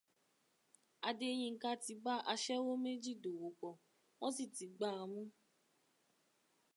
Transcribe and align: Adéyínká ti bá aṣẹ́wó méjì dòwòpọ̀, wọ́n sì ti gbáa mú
Adéyínká 1.07 1.71
ti 1.83 1.93
bá 2.03 2.15
aṣẹ́wó 2.33 2.73
méjì 2.83 3.13
dòwòpọ̀, 3.23 3.73
wọ́n 4.19 4.31
sì 4.35 4.45
ti 4.55 4.65
gbáa 4.75 5.03
mú 5.13 5.21